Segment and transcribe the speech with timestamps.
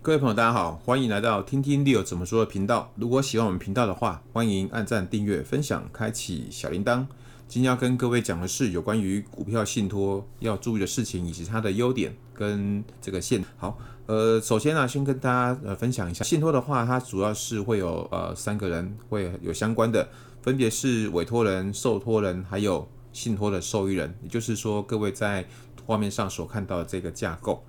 [0.00, 2.92] 各位朋友，大家好，欢迎来到听听 Leo 怎么说的频道。
[2.94, 7.04] 如果喜欢我们频道的话，欢迎按赞、订阅、分享、开启小铃铛。
[7.48, 13.44] 今天要跟各位讲的是有关于股票信托要注意的事情，以及它的优点跟这个限。
[13.56, 13.76] 好，
[14.06, 20.08] 呃，首先呢，先跟大家呃分享一下信托的话，它主要是会有呃三个人会有相关的，
[20.40, 24.16] 分别是委托人、受托人，还有信托的受益人。
[24.22, 25.44] 也就是说，各位在
[25.84, 27.62] 画面上所看到的这个架构。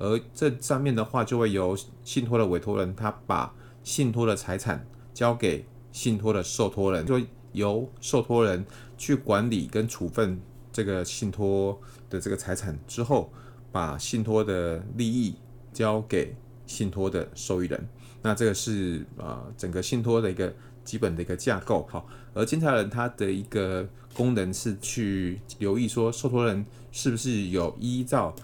[0.00, 3.54] 而这上面的话，就会由信托的委托人，他把
[3.84, 7.20] 信托的财产交给信托的受托人，就
[7.52, 8.64] 由受托人
[8.96, 10.40] 去管理跟处分
[10.72, 13.30] 这个信托的这个财产之后，
[13.70, 15.34] 把信托的利益
[15.70, 16.34] 交给
[16.66, 17.86] 信托的受益人。
[18.22, 20.50] 那这个是啊、呃，整个信托的一个
[20.82, 21.86] 基本的一个架构。
[21.90, 28.34] 好，而监察人他的一个功能是去留意说，受托人是不是有依照。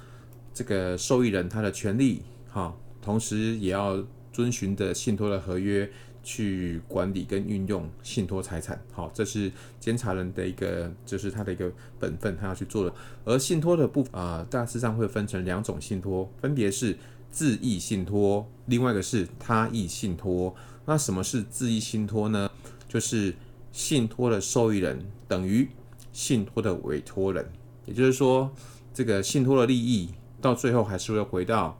[0.57, 4.03] 这个受益人他的权利，哈，同时也要
[4.33, 5.87] 遵循的信托的合约
[6.25, 12.95] 去管理跟运用信托财产，好，这是监察人的一个，就是他的一个本分，他要去做的。
[13.27, 16.97] 而信托的部分啊，大致上会分成两种信托，分别是
[17.31, 20.55] 自益信托，另外一个是他益信托。
[20.87, 22.51] 那什么是自益信托呢？
[22.89, 23.35] 就是
[23.73, 25.69] 信托的受益人等于
[26.15, 27.47] 信托的委托人，
[27.85, 28.51] 也就是说，
[28.95, 30.09] 这个信托的利益。
[30.47, 31.77] 到最后还是会回到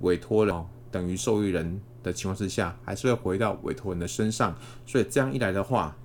[0.00, 4.56] 委托人等于受益人的情况之下，还是会回到委托人的身上。
[4.84, 5.96] 所以这样一来的话，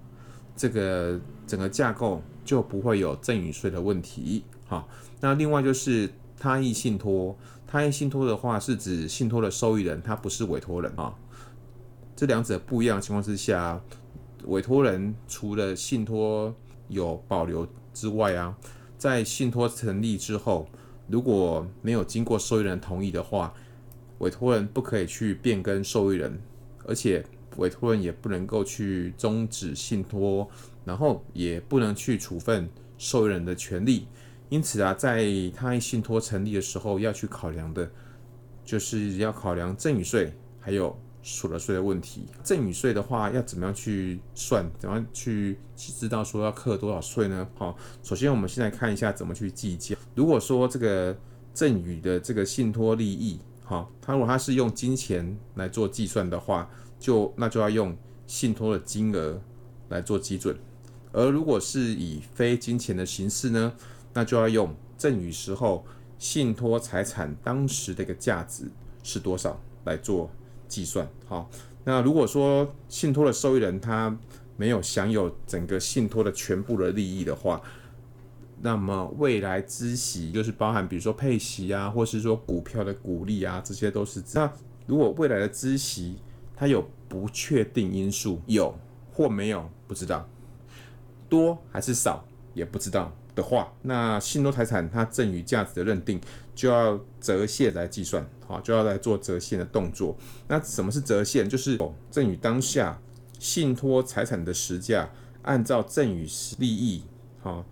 [0.56, 4.44] 这个整个架构就不会有赠与税的问题。
[4.68, 4.88] 好，
[5.20, 11.16] 那另外就是他益信托，他益信托的话是指信托的受益人，他不是委托人啊。
[12.16, 13.82] 这两者不一样的情况之下，
[14.46, 16.54] 委托人除了信托
[16.90, 18.56] 有保留之外啊，
[19.00, 20.68] 在信托成立之后。
[21.08, 23.54] 如果没有经过受益人同意的话，
[24.20, 26.40] 委托人不可以去变更受益人，
[26.86, 27.24] 而且
[27.58, 30.50] 委托人也不能够去终止信托，
[30.84, 34.08] 然后也不能去处分受益人的权利。
[34.50, 35.26] 因此啊，在
[35.56, 37.90] 他信托成立的时候，要去考量的，
[38.64, 40.98] 就是要考量赠与税，还有。
[41.28, 44.66] 所得税的问题，赠与税的话要怎么样去算？
[44.80, 47.46] 怎么样去知道说要课多少税呢？
[47.58, 49.94] 好，首先我们先来看一下怎么去计价。
[50.16, 51.16] 如果说这个
[51.54, 57.96] 赠与的这个信托利益，好，它如果它是用金钱来做计算的话，就那就要用
[58.26, 59.38] 信托的金额
[59.90, 60.56] 来做基准；
[61.12, 63.74] 而如果是以非金钱的形式呢，
[64.14, 65.86] 那就要用赠与时候
[66.18, 68.72] 信托财产当时的一个价值
[69.04, 70.32] 是多少来做。
[70.68, 71.50] 计算好，
[71.84, 74.16] 那如果说信托的受益人他
[74.56, 77.62] 没有享有整个信托的全部的利益的话，
[78.62, 84.24] 那么未来孳息就是包含比如说配息啊，或是说股票的股利啊，这些都是。
[84.34, 84.52] 那
[84.86, 86.18] 如果未来的孳息
[86.56, 88.78] 它有不确定因素，有
[89.14, 90.28] 或没有不知道，
[91.30, 93.14] 多还是少也不知道。
[93.36, 96.20] 的话，那信托财产它赠与价值的认定
[96.56, 100.18] 就要折现来计算，好，就要来做折现的动作。
[100.48, 101.48] 那什么是折现？
[101.50, 101.78] 就是
[102.10, 103.00] 赠与当下
[103.38, 107.04] 信托财产的实价，按照赠与时利益，
[107.42, 107.66] 好，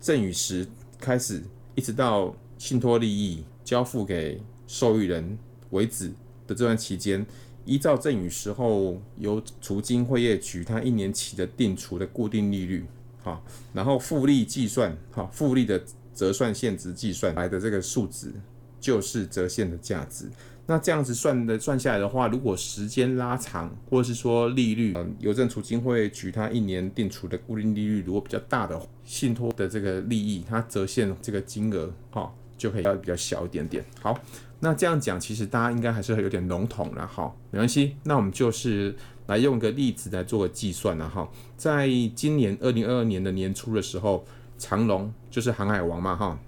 [0.00, 0.66] 赠与时
[0.98, 1.42] 开始，
[1.74, 5.38] 一直到信托利益交付给受益人
[5.70, 6.08] 为止
[6.46, 7.24] 的这段期间，
[7.66, 12.86] 依照赠与时候由储金会业局它一年期的定储的固定利率。
[13.22, 13.44] 好，
[13.74, 15.82] 然后复利计算，好，复利的
[16.14, 18.32] 折算现值计算来的这个数值
[18.80, 20.28] 就是折现的价值。
[20.66, 33.84] 那这样子算的算下来的话，如果时间拉长，或者是说利率，嗯，邮政储金会取它一年定储的固定利率如果比较大的信托的这个利益，它折现这个金额，哈，就可以要比较小一点点。
[34.00, 34.18] 好，
[34.60, 38.94] 那这样讲其实大家应该还是会有点笼统了，哈，没关系，那我们就是。
[39.28, 44.24] 来用一个例子来做个计算了哈，在今年二零二二年的年初的时候，
[44.56, 46.40] 长荣就是航海王嘛哈，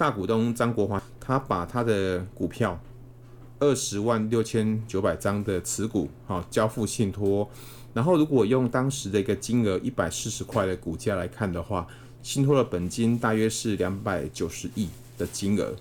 [0.00, 2.80] 大股东张国华他把他的股票
[3.58, 7.46] 二十万六千九百张的持股哈交付信托，
[7.92, 11.86] 然后如果用当时的一个金额一百四十块的股价来看的话，
[12.22, 14.88] 信托的本金大约是两百九十亿
[15.18, 15.74] 的金额，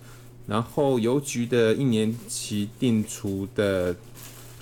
[0.45, 3.95] 然后邮局的一年期定储的。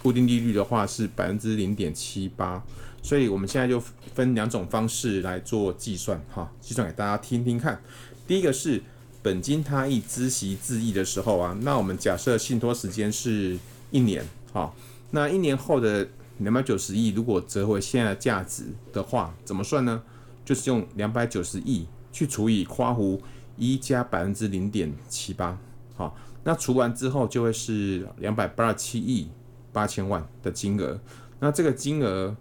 [0.03, 2.63] 固定利率的话是百分之零点七八，
[3.01, 3.81] 所以我们现在就
[4.13, 7.81] 分两种方式来做计算，哈，计算给大家听听看。
[8.27, 8.81] 第一个是
[9.27, 13.59] 本金他益孳息自益的时候啊，那我们假设信托时间是
[13.91, 14.73] 一年，哈，
[15.11, 16.07] 那一年后的
[16.37, 18.63] 两百九十亿如果折回现在的价值
[18.93, 20.01] 的话，怎么算呢？
[20.45, 23.19] 就是用两百九十亿去除以括弧
[23.57, 25.59] 一加百分之零点七八，
[25.97, 26.15] 好。
[26.45, 29.27] 那除完之后就会是两百八十七亿
[29.73, 30.97] 八千万的金额。
[31.41, 32.33] 那这个金额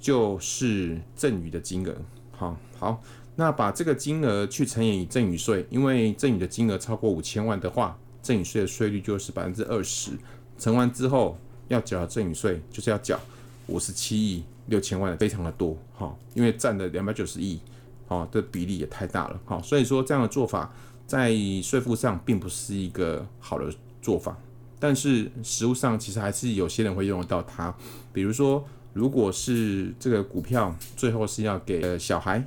[0.00, 1.94] 就是赠与的金额。
[2.32, 3.00] 好，好，
[3.36, 10.10] 那把这个金额去乘以赠与税，因为赠与的金额超过五千万的话，赠与税的税率就是百分之二十。
[10.58, 11.38] 乘完之后
[11.68, 13.18] 要缴的赠与税就是要缴
[13.66, 15.76] 五十七亿六千万，非常的多。
[15.94, 17.58] 好，因为占了两百九十亿，
[18.06, 19.40] 好，这比例也太大了。
[19.44, 20.72] 好，所以说这样的做法。
[21.04, 21.30] 在
[21.62, 23.70] 税负上并不是一个好的
[24.00, 24.34] 做法，
[24.80, 27.74] 但是实务上其实还是有些人会用得到它。
[28.14, 28.64] 比如说，
[28.94, 32.42] 如果是这个股票最后是要给小孩，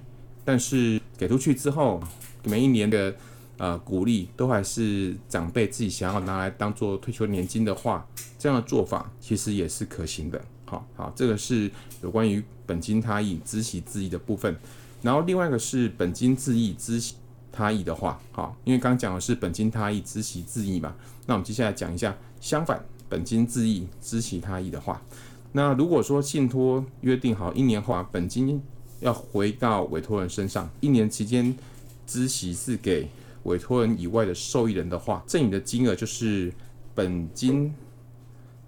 [0.46, 2.02] 但是给出去之后，
[2.44, 3.14] 每一年的
[3.58, 8.08] 呃鼓励都还是长辈自己想要拿来当做退休年金的话，
[8.40, 10.42] 这样的做法其实也是可行的。
[10.66, 11.70] 好好，这个是
[12.02, 14.56] 有关于本金他益、孳息自益的部分。
[15.02, 17.16] 然后另外一个是本金自益、孳息。
[17.58, 20.94] 他益的话，好，因为刚讲的是本金他益、孳息自益嘛，
[21.26, 25.02] 那我们接下来讲一下相反，本金自益、孳息他益的话，
[25.54, 28.62] 那如果说信托约定好一年后啊，本金
[29.00, 31.56] 要回到委托人身上，一年期间
[32.08, 33.08] 孳息是给
[33.44, 36.52] 委托人以外的受益人的话，赠与的金额就是
[36.94, 37.74] 本金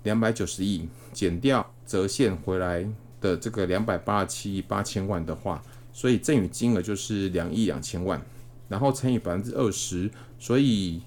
[0.04, 2.88] 两百九十亿减掉折现回来
[3.20, 5.62] 的这个两百八十七亿八千万的话，
[5.94, 8.22] 所以赠与金额就是两亿两千万。
[8.70, 11.02] 然后乘以百分之二十，所以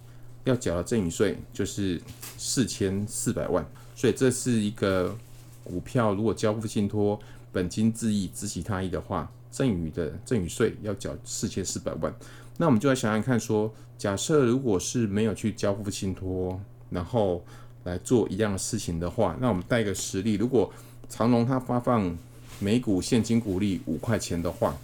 [0.45, 2.01] 要缴的赠与税就是
[2.39, 3.63] 四千四百万。
[3.95, 5.15] 所以这是一个
[5.63, 7.21] 股票，如果交付信托
[7.53, 12.15] 本金自益、孳息他益的话，赠与的赠与税要缴四千四百万。
[12.59, 16.61] 那我们就来想想看说，假设如果是没有去交付信托，
[16.91, 17.45] 然后
[17.85, 20.73] 来做一样的事情的话，那我们带一个实例，如果
[21.09, 22.17] 长荣它发放
[22.59, 24.77] 每股现金股利五块钱的话。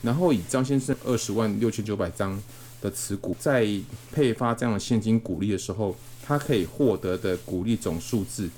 [0.00, 2.40] 然后以张先生二十万六千九百张
[2.80, 3.66] 的持股，在
[4.12, 8.48] 配发这样的现金股利的时候，他可以获得的股利总数字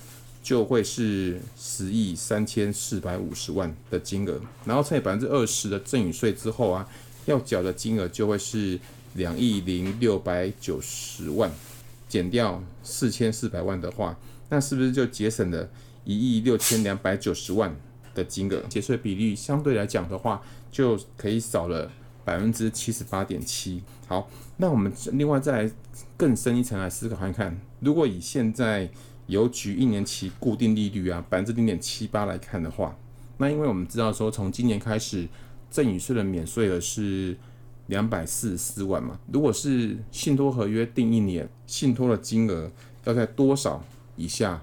[0.43, 4.41] 就会是十亿三千四百五十万的金额。
[4.65, 6.89] 然后乘以百分之二十的赠与税之后啊，
[7.27, 8.79] 要缴的金额就会是
[9.15, 11.51] 两亿零六百九十万，
[12.09, 15.69] 减掉四千四百万的话，那是不是就节省了
[16.05, 17.75] 一亿六千两百九十万？
[18.13, 21.89] 的金额节税比率相对来讲的话，就可以少了
[22.25, 23.81] 百分之七十八点七。
[24.09, 25.71] 好，那我们另外再来
[26.17, 28.91] 更深一层来思考看看，如果以现在
[29.31, 32.95] 邮局一年期固定利率啊百分之零点七八来看的话，
[33.39, 35.27] 那因为我们知道说从今年开始
[35.71, 37.37] 赠与税的免税额是
[37.87, 42.71] 两百四十四万嘛，如果是信托合约定一年，信托的金额
[43.05, 43.83] 要在多少
[44.17, 44.63] 以下？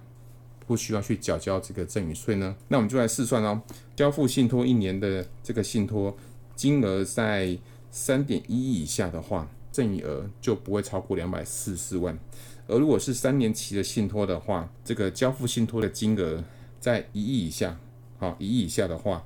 [0.67, 2.53] 不需要去缴交这个赠与税呢？
[2.67, 3.61] 那我们就来试算哦。
[3.95, 6.13] 交付信托一年的这个信托
[6.57, 7.57] 金额在
[7.89, 12.19] 三点一亿以下的话，赠与额就不会超过两百四十四万。
[12.67, 16.43] 而如果是三年期的信托的话，这个交付信托的金额
[16.79, 17.77] 在一亿以下，
[18.19, 19.23] 好，一亿以下的话，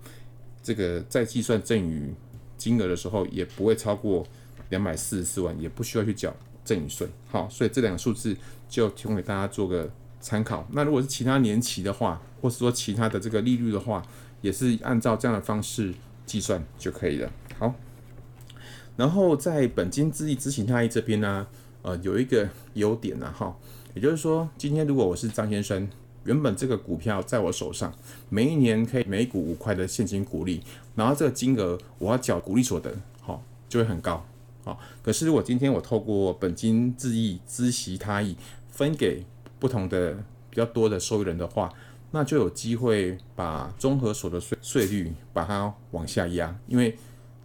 [0.63, 2.13] 这个在计算赠与
[2.57, 4.25] 金额的时候也不会超过
[4.69, 7.07] 两百四十四万，也不需要去缴赠与税。
[7.29, 8.37] 好，所以这两个数字
[8.69, 9.89] 就提供给大家做个。
[10.23, 10.67] 参考。
[10.73, 14.05] 那如果是其他年期的话，或是说其他的这个利率的话，
[14.41, 15.91] 也是按照这样的方式
[16.27, 17.31] 计算就可以了。
[17.57, 17.73] 好，
[18.95, 21.47] 然后在本金自益、孳息他益这边呢，
[21.83, 23.55] 呃，有一个优点呢，哈，
[23.93, 25.89] 也就是说，今天如果我是张先生，
[26.25, 27.91] 原本这个股票在我手上，
[28.29, 30.61] 每一年可以每股五块的现金股利，
[30.95, 34.23] 然后这个金额我要缴股利所得，好，就会很高，
[34.63, 34.79] 好。
[35.01, 38.35] 可是如果今天我透过本金自益、孳息他益
[38.69, 39.25] 分给
[39.59, 40.13] 不同的
[40.49, 41.73] 比较多的受益人的话，
[42.11, 46.95] 那就有机会把综合所得税税率把它往下压，因为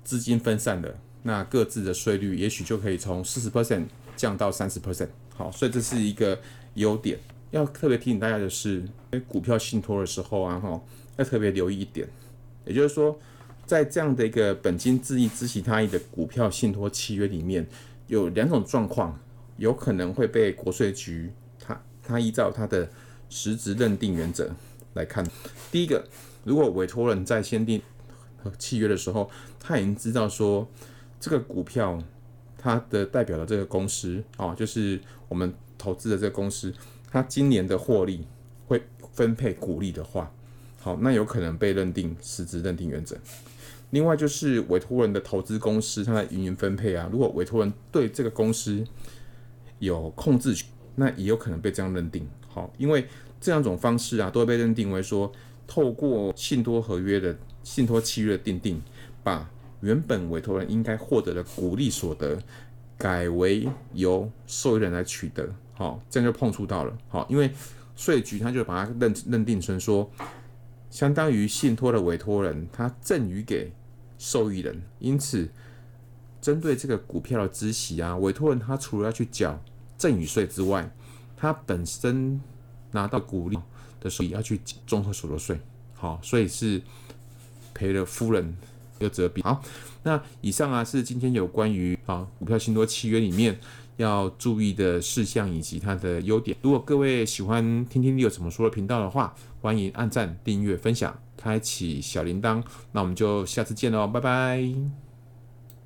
[0.04, 3.84] 资金分散了，那各自的税率也许就可以从四十 percent
[4.16, 5.08] 降到三十 percent。
[5.34, 6.38] 好，所以这是一个
[6.74, 7.18] 优点。
[7.50, 8.82] 要特别提醒大家的是，
[9.28, 10.80] 股票信托的时候啊，哈，
[11.16, 12.08] 要特别留意一点，
[12.64, 13.16] 也就是说，
[13.64, 17.66] 在这样的一个本金自益、孳息他益的股票信托契约里面，
[18.08, 19.18] 有两种状况
[19.58, 21.30] 有可能会被国税局。
[22.08, 22.88] 他依照他的
[23.28, 24.48] 实质认定原则
[24.94, 25.26] 来看，
[25.72, 26.04] 第一个，
[26.44, 27.82] 如果委托人在签订
[28.58, 30.68] 契约的时候，他已经知道说
[31.18, 32.00] 这个股票
[32.66, 36.74] 它的代表的这个公司啊，就是我们投资的这个公司，
[37.12, 38.26] 它今年的获利
[38.66, 38.82] 会
[39.12, 40.32] 分配股利的话，
[40.80, 43.16] 好，那有可能被认定实质认定原则。
[43.90, 48.84] 另外就是委托人的投资公司，它的营运分配啊，如果委托人对这个公司
[49.78, 50.66] 有控制权。
[50.98, 53.06] 那也有可能被这样认定，好，因为
[53.38, 55.30] 这两种方式啊，都会被认定为说，
[55.66, 58.80] 透过信托合约的信托契约的订定，
[59.22, 59.46] 把
[59.80, 62.38] 原本委托人应该获得的股利所得，
[62.96, 67.50] 改为由受益人来取得，好，这样就碰触到了，好，因为
[67.94, 70.10] 税局他就把它认认定成说，
[70.90, 73.72] 相当于信托的委托人，他赠与给
[74.18, 75.48] 受益人，因此
[76.40, 79.62] 针对这个股票的孳息啊，委托人他除了要去缴
[79.98, 80.90] 赠与税之外，
[81.36, 82.40] 他本身
[82.92, 83.58] 拿到股利
[84.00, 85.60] 的时候也要去综合所得税，
[85.94, 86.80] 好，所以是
[87.74, 88.56] 赔了夫人
[88.98, 89.42] 又折笔。
[89.42, 89.62] 好，
[90.02, 93.58] 那以上啊是今天有关于啊股票信托契约里面
[93.96, 96.56] 要注意的事项以及它的优点。
[96.62, 102.62] 如果各位喜欢听听你有什么说的频道的话，欢迎按赞、订阅、分享、开启小铃铛。
[102.92, 105.05] 那我们就下次见喽，拜拜。